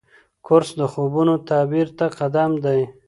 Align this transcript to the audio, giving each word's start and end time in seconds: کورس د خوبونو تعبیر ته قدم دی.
کورس 0.45 0.69
د 0.79 0.81
خوبونو 0.91 1.33
تعبیر 1.49 1.87
ته 1.97 2.05
قدم 2.19 2.51
دی. 2.65 2.81